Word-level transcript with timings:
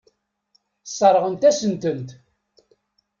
Sseṛɣent-asen-tent. 0.89 2.09